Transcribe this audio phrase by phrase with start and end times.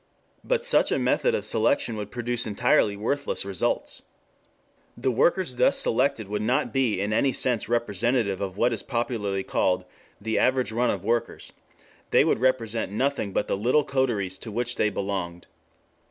[0.43, 4.01] But such a method of selection would produce entirely worthless results.
[4.97, 9.43] The workers thus selected would not be in any sense representative of what is popularly
[9.43, 9.85] called
[10.19, 11.53] 'the average run of workers;'
[12.09, 15.45] they would represent nothing but the little coteries to which they belonged.